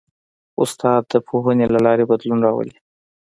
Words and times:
استاد 0.61 1.01
د 1.11 1.13
پوهنې 1.27 1.65
له 1.73 1.79
لارې 1.85 2.09
بدلون 2.11 2.39
راولي. 2.45 2.75